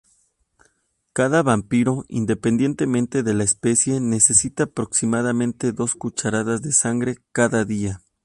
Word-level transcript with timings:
Cada 1.13 1.43
vampiro, 1.43 2.05
independientemente 2.07 3.21
de 3.21 3.35
la 3.35 3.43
especie, 3.43 3.99
necesita 3.99 4.63
aproximadamente 4.63 5.73
dos 5.73 5.93
cucharadas 5.93 6.63
de 6.63 6.71
sangre 6.71 7.17
cada 7.33 7.65
día. 7.65 8.01